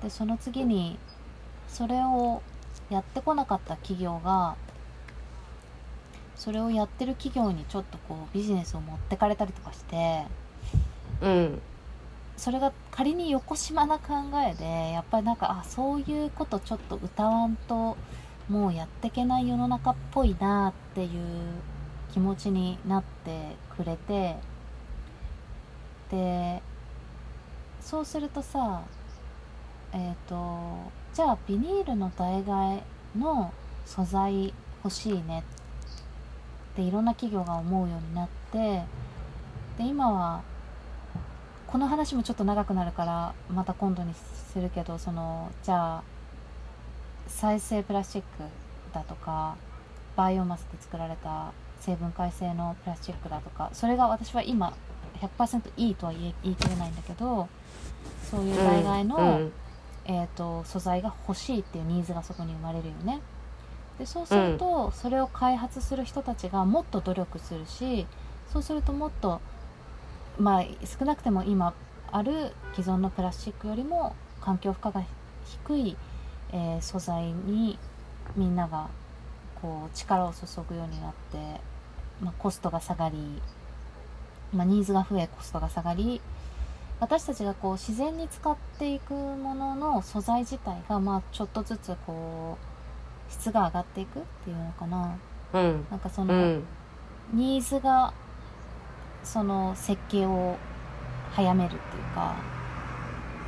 [0.02, 0.98] でその次に
[1.68, 2.42] それを
[2.90, 4.56] やってこなかった企業が
[6.38, 10.24] それをやってる企業にちょっとこうビジネスを持ってかれたりとかして
[11.22, 11.62] うん。
[12.38, 14.14] それが仮に横島な考
[14.48, 17.98] えでやっぱりなんかあそういうことちょっと歌わんと
[18.48, 21.10] もうやってけない世の中っぽいなっていう
[22.14, 24.36] 気持ちになってくれて
[26.12, 26.62] で
[27.82, 28.84] そうするとさ
[29.94, 32.84] えっ、とじゃあビニールの代替え
[33.18, 33.52] の
[33.86, 35.44] 素材欲しいね
[36.78, 38.84] っていろんな企業が思うようになって
[39.80, 40.44] で今は
[41.66, 46.04] この話もちょっと長くなるからまた今度にするけどそのじゃあ
[47.28, 48.28] 再生プラスチック
[48.94, 49.58] だとか
[50.16, 54.74] バイオマスで作られた成分解性のプラスチックだとかそれが私は今
[55.20, 57.50] 100%いいとは言い切れないんだけど
[58.30, 59.52] そういう代替の、うん
[60.06, 63.20] えー、と素材が欲しいっていうニーズがそこに生まれるよね。
[64.00, 68.06] でそうすると、それを開発する人たちがもっと努力するし
[68.52, 69.42] そうするともっと
[70.38, 71.74] まあ少なくても今
[72.12, 75.04] ある既存のプラスチックよりも環境負荷が
[75.46, 75.98] 低い、
[76.52, 77.78] えー素材に
[78.36, 78.88] みんなが
[79.62, 81.38] こう力を注ぐようになって、
[82.22, 83.18] まあ、コストが下がり、
[84.54, 86.22] まあ、ニーズが増えコストが下がり
[87.00, 92.77] 私たちがこう自然に使っていくものの素材自体がまあちょっとずつこう
[93.30, 95.18] 質が上がっていくっていうのかな。
[95.54, 95.86] うん。
[95.90, 96.64] なんかそうの、ん。
[97.34, 98.14] ニーズが
[99.24, 100.56] その設計を
[101.34, 102.36] 早めるっていうか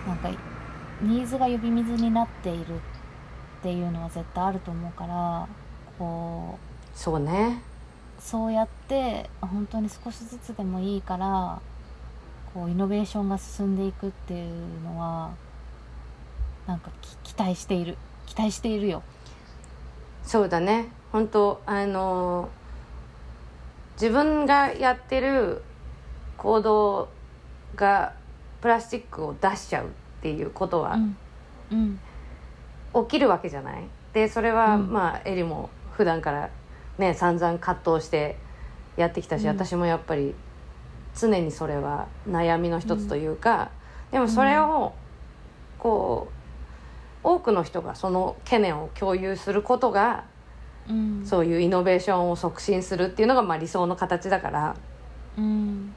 [0.05, 0.29] なんか
[1.01, 2.79] ニーズが呼び水になっているっ
[3.63, 5.47] ていうのは絶対あると思うから
[5.97, 6.59] こ
[6.93, 7.61] そうね。
[8.19, 11.61] うそうやって本当に少しずつでもいいから
[12.53, 15.31] こうイノベーションが進んでいくっていうのは
[16.67, 17.97] なんかき期待している。
[18.27, 19.01] 期待しているよ。
[20.29, 20.89] そうだね。
[21.11, 22.49] 本当あの
[23.93, 25.63] 自分がやってる
[26.37, 27.09] 行動
[27.75, 28.13] が
[28.61, 29.87] プラスチックを出しちゃうっ
[30.21, 31.17] ていうことはうん。
[31.71, 31.99] うん。
[33.05, 33.87] 起きるわけじゃない？
[34.13, 34.93] ででそれは、うん。
[34.93, 36.51] まあエリも普段から
[36.99, 38.37] ね散々葛藤して
[38.97, 39.47] やってきたし、うん。
[39.47, 40.35] 私もやっぱり
[41.19, 43.71] 常にそれは悩みの一つというか、
[44.11, 44.93] でもそれを
[45.79, 46.38] こう
[47.23, 50.25] 多くの人がその懸念を共有することが
[50.89, 51.25] うん。
[51.25, 54.75] そういうイノベーションを促進するっていうのがまあ理想の形だから。
[55.37, 55.93] うん。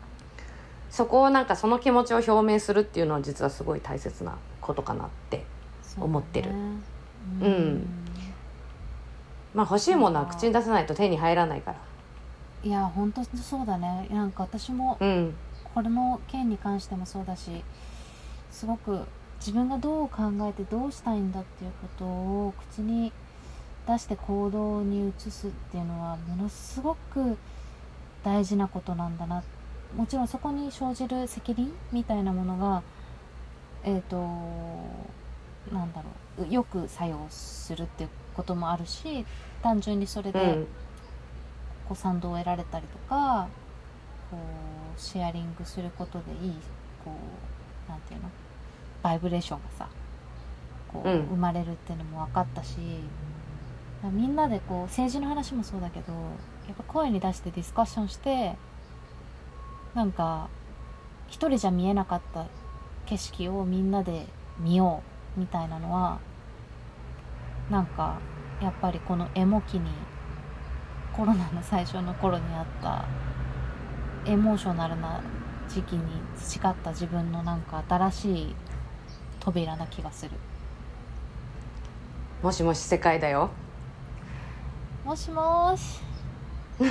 [0.90, 5.44] そこをなんかその気持ちを表明するっていうのは実はすごい大切なことかなって
[5.98, 6.50] 思ってる。
[6.50, 7.86] ううん。
[9.54, 11.78] まあ欲しいものは口に出さないと手に入らないから。
[12.62, 14.06] いや本当そうだね。
[14.10, 15.34] なんか私もうん。
[15.74, 17.64] これの件に関してもそうだし
[18.50, 19.00] すごく
[19.42, 23.12] 自分がどう考えてどうしたいんだっていうことを口に
[23.88, 27.36] 出して行動に移すっていうのはものすごく
[28.22, 29.42] 大事なことなんだな。
[29.96, 32.82] もちろんそこに生じる責任みたいなものが
[33.82, 34.16] えっ、と
[35.72, 36.02] なんだ
[36.38, 39.26] ろうよく作用するっていうこともあるし
[39.60, 40.66] 単純にそれで、うん。
[41.88, 43.48] こう賛同を得られたりとか
[44.30, 44.36] こ
[44.96, 46.54] うシェアリングすることでいい
[47.04, 47.12] こ
[47.88, 48.30] うなんていうの？
[49.02, 49.88] バイブレーションがさ
[50.92, 51.26] こう、うん。
[51.28, 52.76] 生まれるっていうのも分かったし
[54.04, 58.56] みんなでこう政治の話もそうだけどやっぱ声に出してディスカッションして
[59.94, 60.48] なんか
[61.28, 62.46] 一人じゃ見えなかった
[63.06, 64.26] 景色をみんなで
[64.58, 65.02] 見よ
[65.36, 66.18] うみたいなのは
[67.70, 68.18] なんか
[68.60, 69.90] やっぱりこのエモ期に
[71.16, 73.04] コロナの最初の頃にあった
[74.30, 75.20] エモーショナルな
[75.68, 76.02] 時期に
[76.36, 78.54] 培った自分のなんか新しい
[79.42, 80.30] 扉な気がする。
[82.42, 83.50] もしもし世界だよ。
[85.04, 86.00] もしもーし。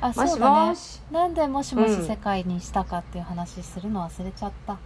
[0.00, 0.68] あもしそうだね。
[0.68, 1.88] もしなんでもしもうん。
[1.88, 4.76] し世界にしたかっていう話するの忘れちゃった、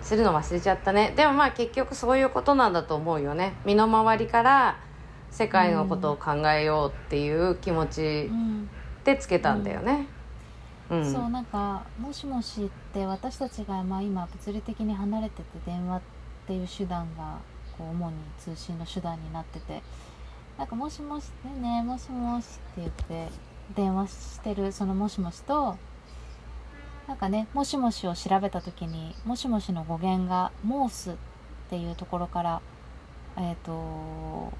[0.00, 1.12] するの忘れちゃったね。
[1.16, 3.54] でもまあ結局そういうことなんだと思うよね。
[3.64, 4.76] 身の回りから
[5.32, 8.68] 世界のことを考えようっていう気持ちうん。
[9.06, 10.08] でつけたんだよね
[10.90, 11.12] うん。
[11.12, 16.00] そうなんかもしもしって私たちがまあ今物理的に離れてて電話っ
[16.46, 17.38] ていう手段が
[17.76, 19.82] こう主に通信の手段になってて
[20.58, 23.28] なんかもしもしねえねえもしもしって言って
[23.74, 25.76] 電話してるそのもしもしと
[27.08, 31.14] なんかねもしもしを調べた時にもしもしの語源がモースっ
[31.68, 32.60] ていうところから
[33.36, 34.52] えっ、と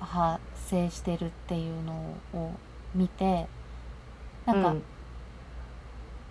[0.00, 1.92] 派生してるっていうの
[2.32, 2.52] を
[2.94, 3.46] 見て
[4.52, 4.82] なんか、うん。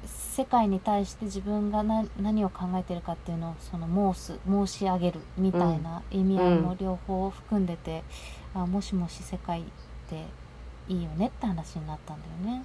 [0.07, 8.03] 世界に対して自分がな何を考えてるかっていうのをその申す申し上げるみたいな意味合いも両方含んでて、
[8.53, 9.63] あもしもし世界っ
[10.09, 10.25] て
[10.87, 12.63] いいよねって話になったんだよね。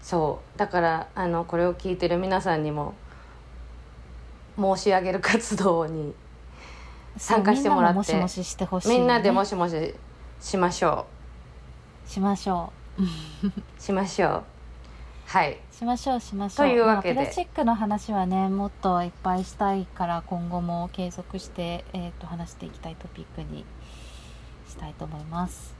[0.00, 0.58] そう。
[0.58, 2.94] だからあのこれを聞いてる皆さんにも
[4.58, 6.14] 申し上げる活動に
[7.18, 9.94] 参加してもらってみんなももしもししてほしいよね、みんなでもしもし
[10.40, 11.06] しましょ
[12.06, 12.85] しましょうう
[13.78, 14.44] しましょう。
[15.26, 15.58] はい。
[15.72, 16.66] しましょうしましょう。
[16.68, 17.14] というわけで。
[17.14, 23.64] まあプラスチックの話はねもっといっぱいしたいから今後も継続して、えー、と話していきたいトピックに
[24.68, 25.74] したいと思います。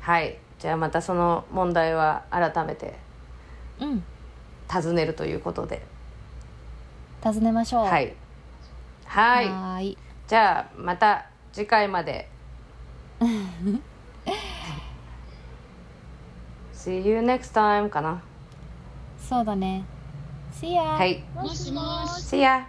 [0.00, 0.38] はい。
[0.58, 2.98] じゃあまたその問題は改めて
[3.80, 4.04] うん。
[4.68, 5.82] 尋ねるということで。
[7.22, 7.86] 尋ねましょう。
[7.86, 8.14] はい。
[9.06, 9.96] はい。
[10.26, 12.28] じゃあまた次回まで
[16.84, 18.20] See you next time かな
[19.18, 19.84] そうだね
[20.52, 20.82] See ya!
[20.82, 22.66] はいもしもし See ya!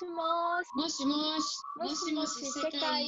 [0.00, 0.74] しもし。
[0.76, 3.04] もしもしもしもし世界